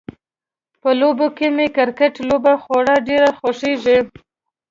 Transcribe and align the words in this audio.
په 0.81 0.89
لوبو 0.99 1.27
کې 1.37 1.47
مې 1.55 1.67
د 1.69 1.73
کرکټ 1.77 2.13
لوبه 2.29 2.53
خورا 2.63 2.95
ډیره 3.07 3.29
خوښیږي 3.39 3.97